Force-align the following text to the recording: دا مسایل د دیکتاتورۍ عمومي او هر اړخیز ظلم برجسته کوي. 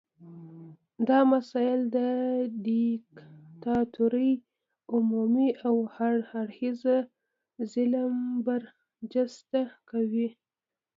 دا 1.07 1.19
مسایل 1.33 1.81
د 1.97 1.97
دیکتاتورۍ 2.67 4.31
عمومي 4.93 5.49
او 5.67 5.75
هر 5.95 6.15
اړخیز 6.39 6.77
ظلم 7.73 8.13
برجسته 8.45 9.61
کوي. 9.89 10.29